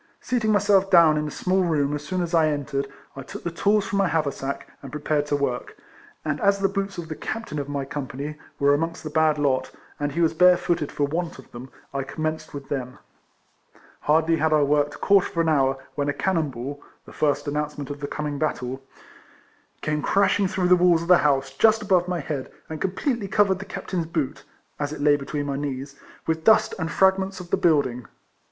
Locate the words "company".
7.85-8.35